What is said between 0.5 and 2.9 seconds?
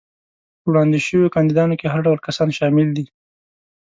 په وړاندې شوو کاندیدانو کې هر ډول کسان شامل